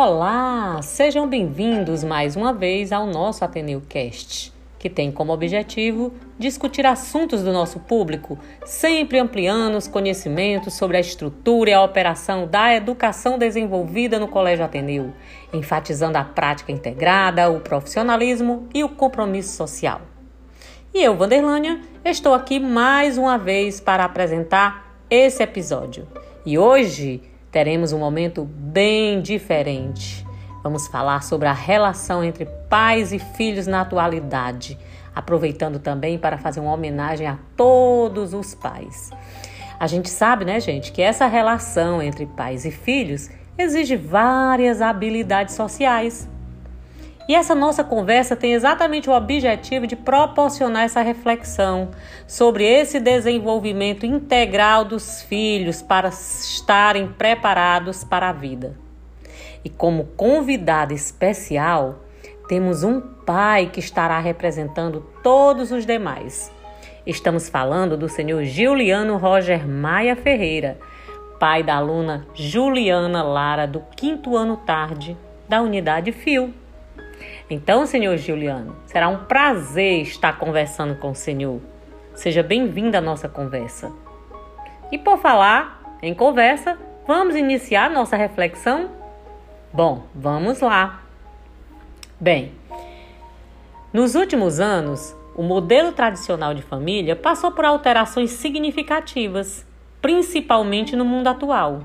[0.00, 6.86] Olá, sejam bem-vindos mais uma vez ao nosso Ateneu Cast, que tem como objetivo discutir
[6.86, 12.72] assuntos do nosso público, sempre ampliando os conhecimentos sobre a estrutura e a operação da
[12.72, 15.12] educação desenvolvida no Colégio Ateneu,
[15.52, 20.02] enfatizando a prática integrada, o profissionalismo e o compromisso social.
[20.94, 26.06] E eu, Vanderlânia, estou aqui mais uma vez para apresentar esse episódio.
[26.46, 30.26] E hoje teremos um momento bem diferente.
[30.62, 34.78] Vamos falar sobre a relação entre pais e filhos na atualidade,
[35.14, 39.10] aproveitando também para fazer uma homenagem a todos os pais.
[39.78, 45.54] A gente sabe, né, gente, que essa relação entre pais e filhos exige várias habilidades
[45.54, 46.28] sociais
[47.28, 51.90] e essa nossa conversa tem exatamente o objetivo de proporcionar essa reflexão
[52.26, 58.74] sobre esse desenvolvimento integral dos filhos para estarem preparados para a vida.
[59.62, 61.98] E como convidado especial,
[62.48, 66.50] temos um pai que estará representando todos os demais.
[67.06, 70.78] Estamos falando do senhor Juliano Roger Maia Ferreira,
[71.38, 75.14] pai da aluna Juliana Lara, do quinto ano tarde,
[75.46, 76.54] da unidade FIO.
[77.50, 81.62] Então, senhor Juliano, será um prazer estar conversando com o senhor.
[82.14, 83.90] Seja bem-vindo à nossa conversa.
[84.92, 88.90] E por falar em conversa, vamos iniciar nossa reflexão?
[89.72, 91.02] Bom, vamos lá.
[92.20, 92.52] Bem,
[93.94, 99.64] nos últimos anos, o modelo tradicional de família passou por alterações significativas,
[100.02, 101.84] principalmente no mundo atual.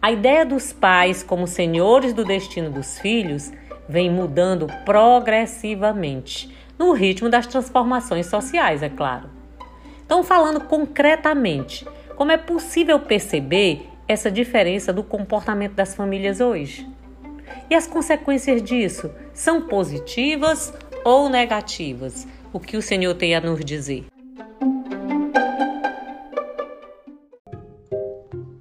[0.00, 3.50] A ideia dos pais como senhores do destino dos filhos
[3.92, 9.28] vem mudando progressivamente, no ritmo das transformações sociais, é claro.
[10.04, 16.88] Então, falando concretamente, como é possível perceber essa diferença do comportamento das famílias hoje?
[17.68, 20.72] E as consequências disso são positivas
[21.04, 22.26] ou negativas?
[22.50, 24.06] O que o Senhor tem a nos dizer?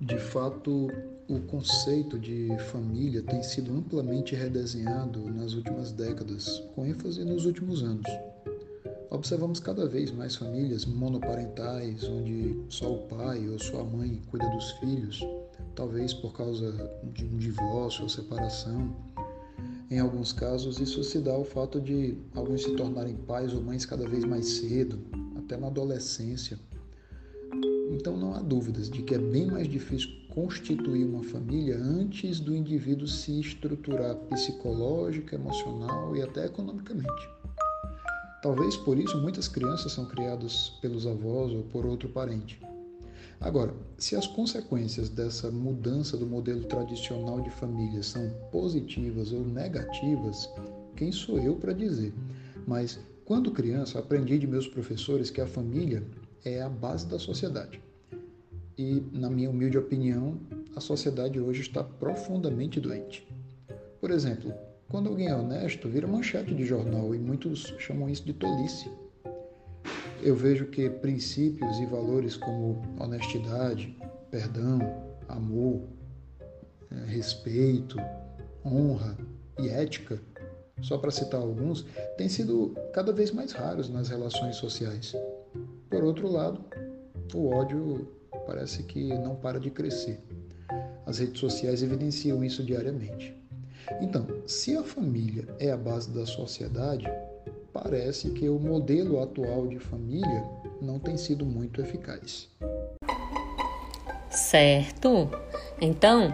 [0.01, 0.89] De fato,
[1.27, 7.83] o conceito de família tem sido amplamente redesenhado nas últimas décadas, com ênfase nos últimos
[7.83, 8.05] anos.
[9.09, 14.47] Observamos cada vez mais famílias monoparentais, onde só o pai ou só a mãe cuida
[14.49, 15.19] dos filhos,
[15.75, 16.71] talvez por causa
[17.13, 18.95] de um divórcio ou separação.
[19.89, 23.85] Em alguns casos, isso se dá ao fato de alguns se tornarem pais ou mães
[23.85, 24.99] cada vez mais cedo,
[25.37, 26.57] até na adolescência.
[27.91, 32.55] Então não há dúvidas de que é bem mais difícil constituir uma família antes do
[32.55, 37.29] indivíduo se estruturar psicológica, emocional e até economicamente.
[38.41, 42.57] Talvez por isso muitas crianças são criadas pelos avós ou por outro parente.
[43.41, 50.49] Agora, se as consequências dessa mudança do modelo tradicional de família são positivas ou negativas,
[50.95, 52.13] quem sou eu para dizer?
[52.65, 56.03] Mas quando criança, aprendi de meus professores que a família
[56.43, 57.81] é a base da sociedade.
[58.77, 60.39] E, na minha humilde opinião,
[60.75, 63.27] a sociedade hoje está profundamente doente.
[63.99, 64.53] Por exemplo,
[64.89, 68.91] quando alguém é honesto, vira manchete de jornal e muitos chamam isso de tolice.
[70.21, 73.95] Eu vejo que princípios e valores como honestidade,
[74.29, 74.79] perdão,
[75.27, 75.83] amor,
[76.91, 77.97] é, respeito,
[78.65, 79.17] honra
[79.59, 80.21] e ética,
[80.81, 81.85] só para citar alguns,
[82.17, 85.13] têm sido cada vez mais raros nas relações sociais.
[85.91, 86.63] Por outro lado,
[87.33, 88.07] o ódio
[88.47, 90.23] parece que não para de crescer.
[91.05, 93.35] As redes sociais evidenciam isso diariamente.
[93.99, 97.05] Então, se a família é a base da sociedade,
[97.73, 100.43] parece que o modelo atual de família
[100.81, 102.47] não tem sido muito eficaz.
[104.29, 105.29] Certo.
[105.81, 106.33] Então,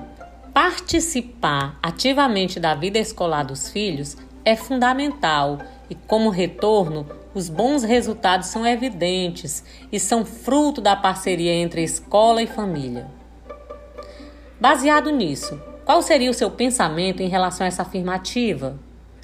[0.53, 4.15] participar ativamente da vida escolar dos filhos
[4.47, 5.57] é fundamental
[5.89, 12.41] e, como retorno, os bons resultados são evidentes e são fruto da parceria entre escola
[12.41, 13.07] e família.
[14.57, 18.79] Baseado nisso, qual seria o seu pensamento em relação a essa afirmativa?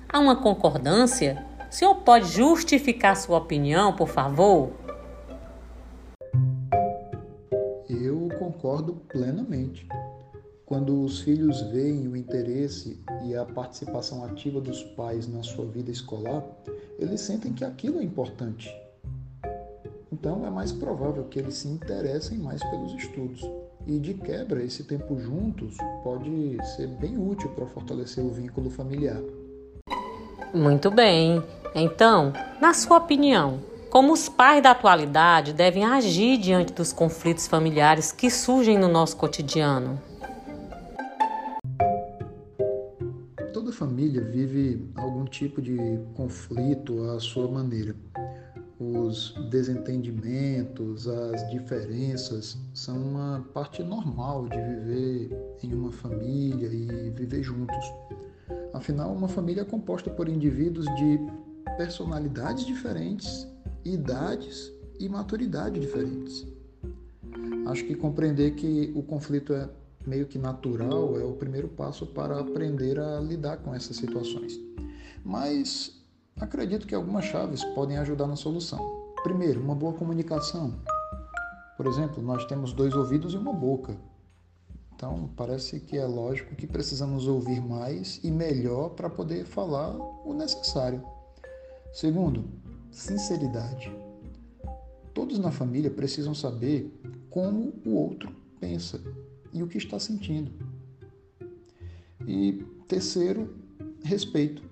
[0.09, 1.45] Há uma concordância?
[1.71, 4.73] O senhor pode justificar sua opinião, por favor?
[7.89, 9.87] Eu concordo plenamente.
[10.73, 15.91] Quando os filhos veem o interesse e a participação ativa dos pais na sua vida
[15.91, 16.43] escolar,
[16.97, 18.75] eles sentem que aquilo é importante.
[20.11, 23.47] Então é mais provável que eles se interessem mais pelos estudos.
[23.85, 29.21] E de quebra, esse tempo juntos pode ser bem útil para fortalecer o vínculo familiar.
[30.51, 31.43] Muito bem.
[31.75, 33.59] Então, na sua opinião,
[33.91, 39.15] como os pais da atualidade devem agir diante dos conflitos familiares que surgem no nosso
[39.17, 40.12] cotidiano?
[43.73, 45.77] Família vive algum tipo de
[46.15, 47.95] conflito à sua maneira.
[48.79, 57.43] Os desentendimentos, as diferenças são uma parte normal de viver em uma família e viver
[57.43, 57.85] juntos.
[58.73, 61.19] Afinal, uma família é composta por indivíduos de
[61.77, 63.47] personalidades diferentes,
[63.83, 66.45] idades e maturidade diferentes.
[67.65, 69.69] Acho que compreender que o conflito é
[70.05, 74.59] meio que natural é o primeiro passo para aprender a lidar com essas situações.
[75.23, 76.01] Mas
[76.39, 78.79] acredito que algumas chaves podem ajudar na solução.
[79.23, 80.73] Primeiro, uma boa comunicação.
[81.77, 83.95] Por exemplo, nós temos dois ouvidos e uma boca.
[84.95, 89.95] Então, parece que é lógico que precisamos ouvir mais e melhor para poder falar
[90.25, 91.03] o necessário.
[91.91, 92.45] Segundo,
[92.91, 93.91] sinceridade.
[95.13, 96.91] Todos na família precisam saber
[97.29, 99.01] como o outro pensa
[99.53, 100.51] e o que está sentindo.
[102.27, 103.55] E terceiro,
[104.03, 104.63] respeito.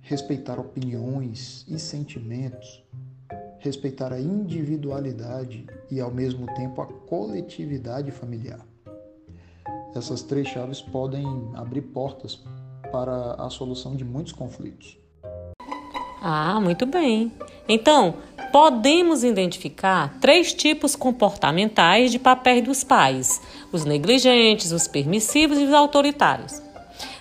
[0.00, 2.82] Respeitar opiniões e sentimentos,
[3.58, 8.66] respeitar a individualidade e ao mesmo tempo a coletividade familiar.
[9.94, 12.42] Essas três chaves podem abrir portas
[12.90, 14.98] para a solução de muitos conflitos.
[16.22, 17.32] Ah, muito bem.
[17.68, 18.14] Então,
[18.50, 25.72] podemos identificar três tipos comportamentais de papéis dos pais: os negligentes, os permissivos e os
[25.72, 26.62] autoritários.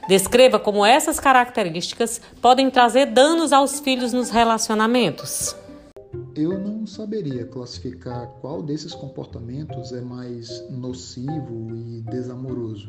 [0.08, 5.54] Descreva como essas características podem trazer danos aos filhos nos relacionamentos.
[6.34, 12.88] Eu não saberia classificar qual desses comportamentos é mais nocivo e desamoroso.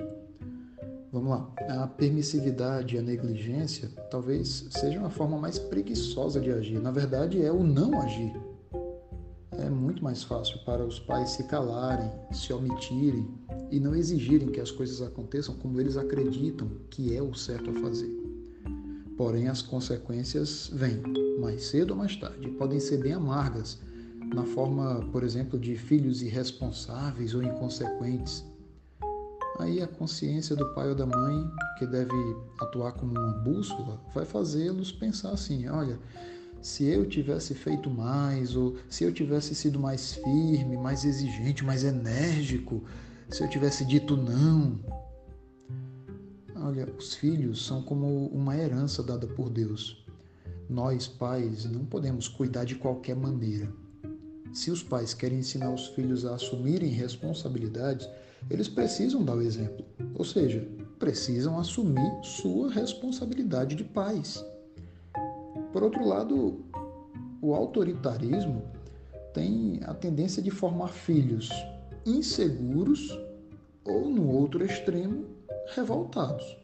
[1.11, 1.51] Vamos lá.
[1.83, 6.81] A permissividade e a negligência talvez seja uma forma mais preguiçosa de agir.
[6.81, 8.33] Na verdade, é o não agir.
[9.53, 13.27] É muito mais fácil para os pais se calarem, se omitirem
[13.71, 17.75] e não exigirem que as coisas aconteçam como eles acreditam que é o certo a
[17.81, 18.15] fazer.
[19.17, 21.03] Porém, as consequências vêm
[21.41, 23.81] mais cedo ou mais tarde, podem ser bem amargas,
[24.33, 28.45] na forma, por exemplo, de filhos irresponsáveis ou inconsequentes
[29.59, 32.13] aí a consciência do pai ou da mãe, que deve
[32.61, 35.99] atuar como uma bússola, vai fazê-los pensar assim: olha,
[36.61, 41.85] se eu tivesse feito mais, ou se eu tivesse sido mais firme, mais exigente, mais
[41.85, 42.83] enérgico,
[43.31, 44.79] se eu tivesse dito não.
[46.57, 50.05] Olha, os filhos são como uma herança dada por Deus.
[50.69, 53.73] Nós, pais, não podemos cuidar de qualquer maneira.
[54.53, 58.09] Se os pais querem ensinar os filhos a assumirem responsabilidades,
[58.51, 60.67] eles precisam dar o exemplo, ou seja,
[60.99, 64.45] precisam assumir sua responsabilidade de pais.
[65.73, 66.65] Por outro lado,
[67.41, 68.63] o autoritarismo
[69.33, 71.51] tem a tendência de formar filhos
[72.05, 73.19] inseguros
[73.85, 75.27] ou, no outro extremo,
[75.75, 76.57] revoltados.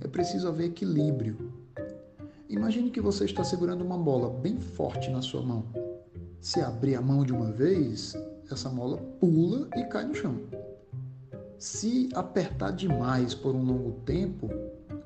[0.00, 1.52] É preciso haver equilíbrio.
[2.48, 5.64] Imagine que você está segurando uma bola bem forte na sua mão.
[6.40, 8.14] Se abrir a mão de uma vez,
[8.50, 10.40] essa mola pula e cai no chão.
[11.60, 14.48] Se apertar demais por um longo tempo,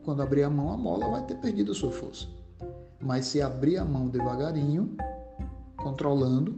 [0.04, 2.28] quando abrir a mão, a mola vai ter perdido a sua força.
[3.00, 4.96] Mas se abrir a mão devagarinho,
[5.76, 6.56] controlando,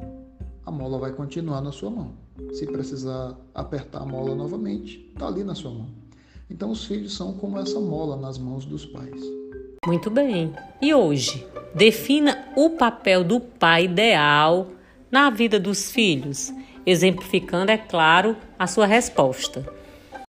[0.67, 2.13] a mola vai continuar na sua mão.
[2.53, 5.89] Se precisar apertar a mola novamente, está ali na sua mão.
[6.51, 9.23] Então os filhos são como essa mola nas mãos dos pais.
[9.87, 10.55] Muito bem.
[10.83, 14.67] E hoje, defina o papel do pai ideal
[15.11, 16.53] na vida dos filhos
[16.87, 19.67] exemplificando, é claro, a sua resposta.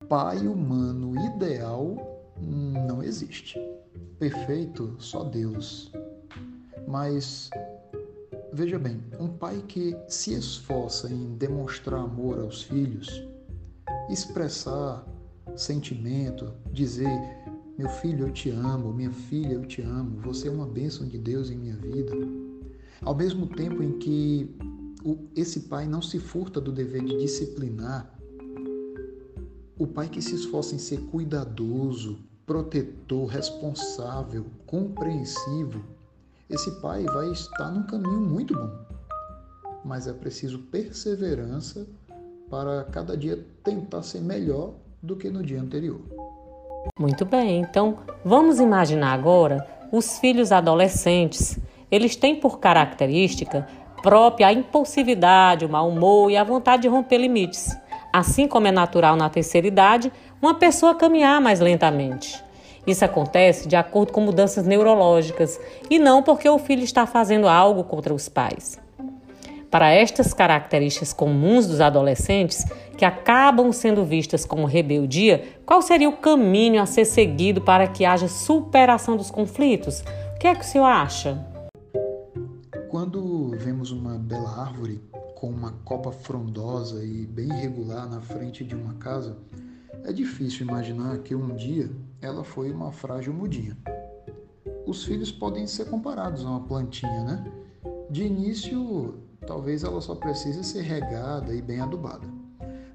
[0.09, 1.95] Pai humano ideal
[2.87, 3.59] não existe.
[4.19, 5.91] Perfeito, só Deus.
[6.87, 7.49] Mas
[8.53, 13.23] veja bem, um pai que se esforça em demonstrar amor aos filhos,
[14.09, 15.05] expressar
[15.55, 17.09] sentimento, dizer
[17.77, 21.17] meu filho, eu te amo, minha filha, eu te amo, você é uma bênção de
[21.17, 22.11] Deus em minha vida.
[23.01, 24.55] Ao mesmo tempo em que
[25.35, 28.16] esse pai não se furta do dever de disciplinar.
[29.79, 32.17] O pai que se esforça em ser cuidadoso,
[32.48, 35.84] protetor, responsável, compreensivo,
[36.50, 38.72] esse pai vai estar num caminho muito bom.
[39.86, 41.86] Mas é preciso perseverança
[42.50, 46.01] para cada dia tentar ser melhor do que no dia anterior.
[46.98, 51.60] Muito bem, então vamos imaginar agora os filhos adolescentes.
[51.91, 53.67] Eles têm por característica
[54.01, 57.77] própria a impulsividade, o mau humor e a vontade de romper limites.
[58.11, 60.11] Assim como é natural na terceira idade,
[60.41, 62.43] uma pessoa caminhar mais lentamente.
[62.87, 65.59] Isso acontece de acordo com mudanças neurológicas
[65.89, 68.79] e não porque o filho está fazendo algo contra os pais.
[69.69, 72.65] Para estas características comuns dos adolescentes,
[72.97, 78.05] que acabam sendo vistas como rebeldia, qual seria o caminho a ser seguido para que
[78.05, 79.99] haja superação dos conflitos?
[80.35, 81.45] O que é que o senhor acha?
[82.89, 85.01] Quando vemos uma bela árvore
[85.38, 89.38] com uma copa frondosa e bem irregular na frente de uma casa,
[90.03, 93.77] é difícil imaginar que um dia ela foi uma frágil mudinha.
[94.88, 97.51] Os filhos podem ser comparados a uma plantinha, né?
[98.10, 102.27] De início, talvez ela só precise ser regada e bem adubada.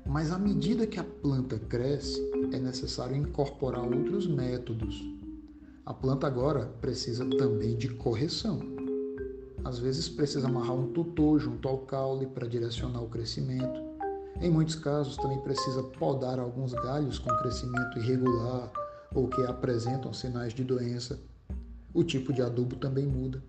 [0.05, 2.21] Mas à medida que a planta cresce,
[2.53, 5.01] é necessário incorporar outros métodos.
[5.87, 8.82] A planta agora precisa também de correção.
[9.65, 13.81] Às vezes precisa amarrar um tutor junto ao caule para direcionar o crescimento.
[14.41, 18.73] Em muitos casos também precisa podar alguns galhos com crescimento irregular
[19.15, 21.21] ou que apresentam sinais de doença.
[21.95, 23.43] O tipo de adubo também muda.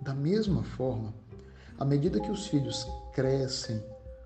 [0.00, 1.12] Da mesma forma,
[1.78, 3.82] à medida que os filhos crescem,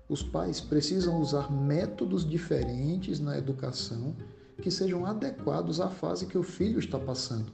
[0.09, 4.15] os pais precisam usar métodos diferentes na educação
[4.61, 7.51] que sejam adequados à fase que o filho está passando.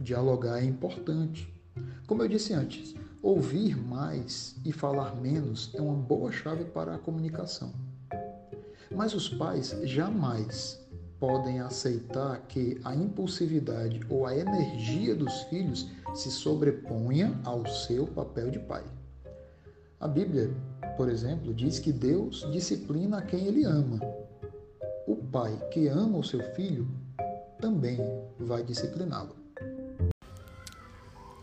[0.00, 1.52] Dialogar é importante.
[2.06, 6.98] Como eu disse antes, ouvir mais e falar menos é uma boa chave para a
[6.98, 7.72] comunicação.
[8.94, 10.80] Mas os pais jamais
[11.18, 18.50] podem aceitar que a impulsividade ou a energia dos filhos se sobreponha ao seu papel
[18.50, 18.84] de pai.
[20.00, 20.50] A Bíblia,
[20.96, 23.98] por exemplo, diz que Deus disciplina a quem ele ama.
[25.06, 26.86] O pai que ama o seu filho
[27.60, 27.98] também
[28.38, 29.37] vai discipliná-lo.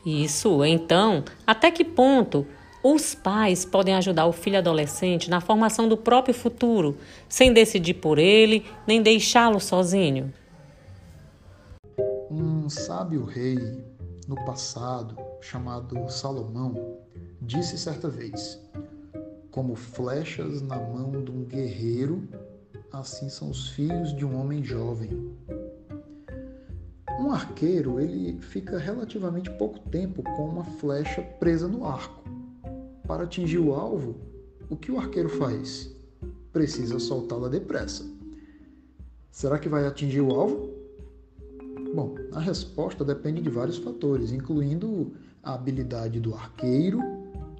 [0.05, 2.45] Isso, então, até que ponto
[2.83, 6.95] os pais podem ajudar o filho adolescente na formação do próprio futuro,
[7.27, 10.31] sem decidir por ele, nem deixá-lo sozinho.
[12.29, 13.57] Um sábio rei
[14.27, 16.99] no passado, chamado Salomão,
[17.41, 18.61] disse certa vez:
[19.49, 22.29] Como flechas na mão de um guerreiro,
[22.93, 25.35] assim são os filhos de um homem jovem.
[27.19, 32.23] Um arqueiro, ele fica relativamente pouco tempo com uma flecha presa no arco
[33.07, 34.15] para atingir o alvo,
[34.69, 35.95] o que o arqueiro faz?
[36.51, 38.05] Precisa soltá-la depressa.
[39.31, 40.69] Será que vai atingir o alvo?
[41.93, 46.99] Bom, a resposta depende de vários fatores, incluindo a habilidade do arqueiro,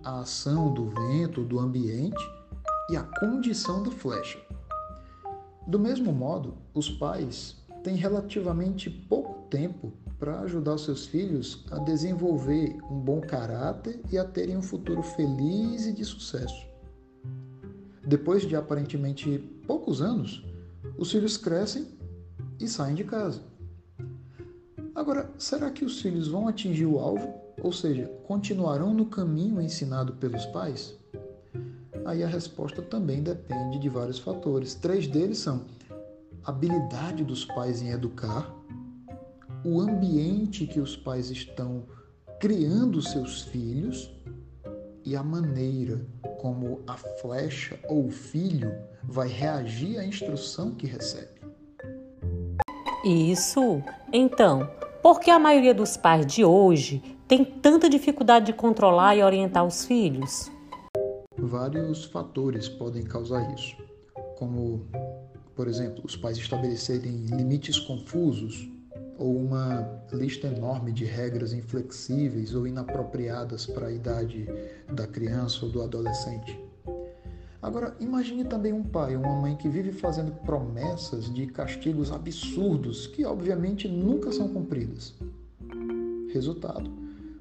[0.04, 2.24] a ação do vento, do ambiente
[2.90, 4.40] e a condição da flecha.
[5.68, 11.80] Do mesmo modo, os pais têm relativamente pouco tempo para ajudar os seus filhos a
[11.80, 16.66] desenvolver um bom caráter e a terem um futuro feliz e de sucesso.
[18.06, 20.46] Depois de aparentemente poucos anos,
[20.98, 21.88] os filhos crescem
[22.60, 23.42] e saem de casa.
[24.94, 27.34] Agora, será que os filhos vão atingir o alvo?
[27.62, 30.98] Ou seja, continuarão no caminho ensinado pelos pais?
[32.06, 34.76] Aí a resposta também depende de vários fatores.
[34.76, 35.66] Três deles são
[36.44, 38.54] habilidade dos pais em educar,
[39.66, 41.84] o ambiente que os pais estão
[42.40, 44.14] criando seus filhos
[45.04, 46.06] e a maneira
[46.38, 48.72] como a flecha ou o filho
[49.04, 51.42] vai reagir à instrução que recebe.
[53.04, 53.82] Isso.
[54.14, 54.70] Então,
[55.02, 59.66] por que a maioria dos pais de hoje tem tanta dificuldade de controlar e orientar
[59.66, 60.52] os filhos?
[61.36, 63.76] Vários fatores podem causar isso,
[64.38, 64.86] como,
[65.56, 68.75] por exemplo, os pais estabelecerem limites confusos
[69.18, 74.48] ou uma lista enorme de regras inflexíveis ou inapropriadas para a idade
[74.92, 76.60] da criança ou do adolescente.
[77.62, 83.08] Agora, imagine também um pai ou uma mãe que vive fazendo promessas de castigos absurdos
[83.08, 85.16] que, obviamente, nunca são cumpridas.
[86.32, 86.92] Resultado: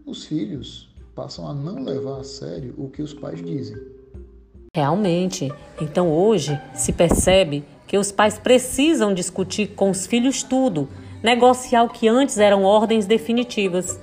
[0.06, 3.76] os filhos passam a não levar a sério o que os pais dizem.
[4.74, 10.88] Realmente, então hoje se percebe que os pais precisam discutir com os filhos tudo
[11.24, 13.98] negociar o que antes eram ordens definitivas.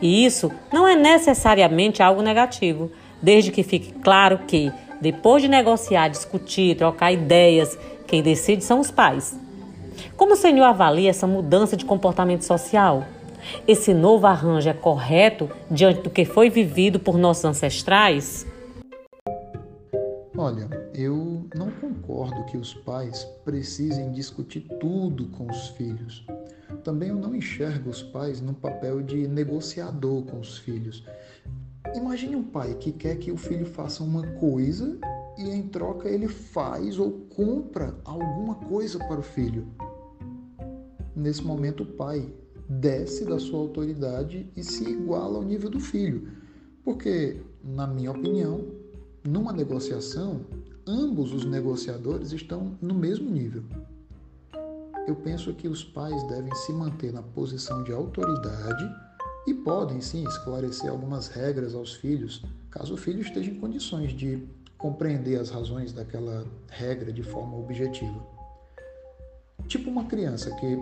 [0.00, 2.88] E isso não é necessariamente algo negativo,
[3.20, 7.76] desde que fique claro que, depois de negociar, discutir, trocar ideias,
[8.06, 9.36] quem decide são os pais.
[10.16, 13.04] Como o senhor avalia essa mudança de comportamento social?
[13.66, 18.46] Esse novo arranjo é correto diante do que foi vivido por nossos ancestrais?
[20.38, 26.24] Olha, eu não concordo que os pais precisem discutir tudo com os filhos.
[26.84, 31.04] Também eu não enxergo os pais no papel de negociador com os filhos.
[31.94, 34.98] Imagine um pai que quer que o filho faça uma coisa
[35.38, 39.66] e em troca ele faz ou compra alguma coisa para o filho.
[41.14, 42.32] Nesse momento, o pai
[42.68, 46.28] desce da sua autoridade e se iguala ao nível do filho,
[46.82, 48.66] porque na minha opinião,
[49.22, 50.40] numa negociação,
[50.86, 53.62] ambos os negociadores estão no mesmo nível.
[55.06, 58.88] Eu penso que os pais devem se manter na posição de autoridade
[59.46, 64.46] e podem sim esclarecer algumas regras aos filhos, caso o filho esteja em condições de
[64.78, 68.24] compreender as razões daquela regra de forma objetiva.
[69.66, 70.78] Tipo uma criança que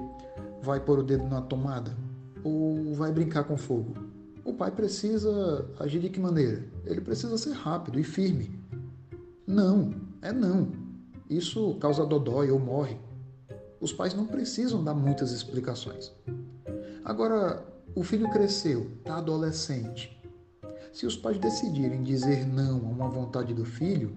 [0.62, 1.96] vai pôr o dedo na tomada
[2.44, 3.94] ou vai brincar com fogo.
[4.44, 6.64] O pai precisa agir de que maneira?
[6.84, 8.58] Ele precisa ser rápido e firme.
[9.46, 10.72] Não, é não.
[11.28, 12.98] Isso causa dodói ou morre.
[13.80, 16.12] Os pais não precisam dar muitas explicações.
[17.02, 20.20] Agora, o filho cresceu, está adolescente.
[20.92, 24.14] Se os pais decidirem dizer não a uma vontade do filho,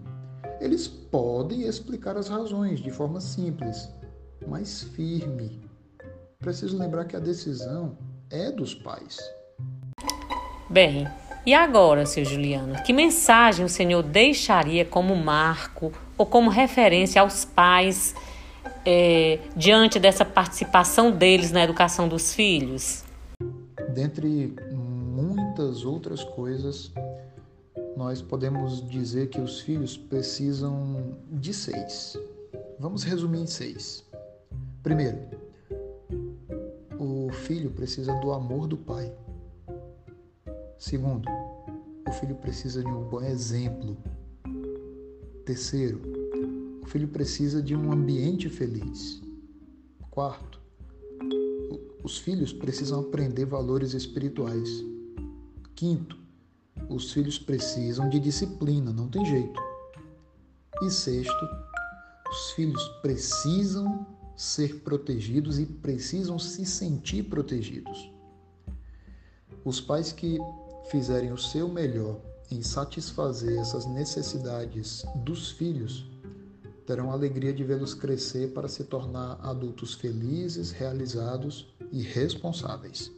[0.59, 3.89] eles podem explicar as razões de forma simples,
[4.45, 5.63] mas firme.
[6.39, 7.97] Preciso lembrar que a decisão
[8.29, 9.17] é dos pais.
[10.69, 11.07] Bem,
[11.45, 17.45] e agora, seu Juliano, que mensagem o Senhor deixaria como marco ou como referência aos
[17.45, 18.13] pais
[18.85, 23.03] é, diante dessa participação deles na educação dos filhos?
[23.89, 26.91] Dentre muitas outras coisas,
[27.95, 32.17] nós podemos dizer que os filhos precisam de seis.
[32.79, 34.03] Vamos resumir em seis.
[34.81, 35.19] Primeiro,
[36.99, 39.13] o filho precisa do amor do pai.
[40.77, 41.29] Segundo,
[42.07, 43.95] o filho precisa de um bom exemplo.
[45.45, 46.01] Terceiro,
[46.83, 49.21] o filho precisa de um ambiente feliz.
[50.11, 50.59] Quarto,
[52.03, 54.69] os filhos precisam aprender valores espirituais.
[55.75, 56.17] Quinto,
[56.89, 59.61] os filhos precisam de disciplina, não tem jeito.
[60.81, 61.47] E sexto,
[62.29, 68.11] os filhos precisam ser protegidos e precisam se sentir protegidos.
[69.63, 70.37] Os pais que
[70.91, 72.19] fizerem o seu melhor
[72.51, 76.11] em satisfazer essas necessidades dos filhos
[76.85, 83.11] terão a alegria de vê-los crescer para se tornar adultos felizes, realizados e responsáveis.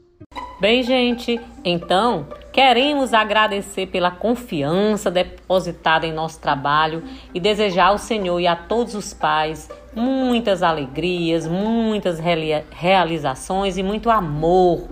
[0.60, 8.40] Bem, gente, então queremos agradecer pela confiança depositada em nosso trabalho e desejar ao Senhor
[8.40, 12.20] e a todos os pais muitas alegrias, muitas
[12.72, 14.88] realizações e muito amor.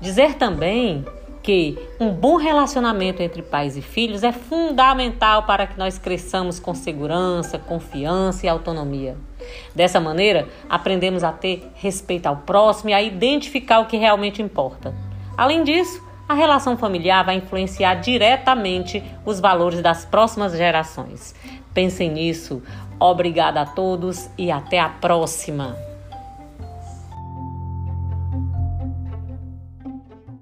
[0.00, 1.04] Dizer também
[1.42, 6.74] que um bom relacionamento entre pais e filhos é fundamental para que nós cresçamos com
[6.74, 9.16] segurança, confiança e autonomia.
[9.74, 14.94] Dessa maneira, aprendemos a ter respeito ao próximo e a identificar o que realmente importa.
[15.36, 21.34] Além disso, a relação familiar vai influenciar diretamente os valores das próximas gerações.
[21.74, 22.62] Pensem nisso.
[23.00, 25.91] Obrigada a todos e até a próxima!